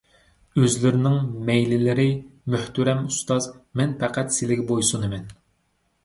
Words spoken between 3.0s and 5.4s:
ئۇستاز، مەن پەقەت سىلىگە بويسۇنىمەن.